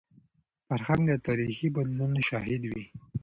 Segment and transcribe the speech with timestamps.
[0.67, 2.83] فرهنګ د تاریخي بدلونونو شاهد وي.